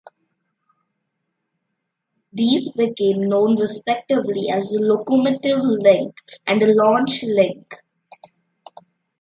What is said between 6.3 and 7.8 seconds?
and the 'launch link'.